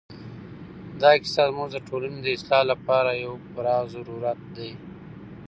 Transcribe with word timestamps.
دا 1.01 1.11
کیسه 1.21 1.41
زموږ 1.49 1.69
د 1.73 1.77
ټولنې 1.87 2.19
د 2.21 2.27
اصلاح 2.37 2.63
لپاره 2.71 3.11
یو 3.23 3.33
پوره 3.49 3.75
ضرورت 3.93 4.39
دی. 4.55 4.71